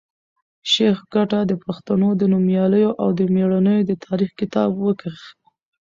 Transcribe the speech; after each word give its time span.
شېخ 0.71 0.97
کټه 1.13 1.39
د 1.47 1.53
پښتنو 1.65 2.09
د 2.17 2.21
نومیالیو 2.33 2.91
او 3.01 3.07
مېړنیو 3.35 3.87
د 3.89 3.91
تاریخ 4.05 4.31
کتاب 4.39 4.69
وکېښ. 4.85 5.21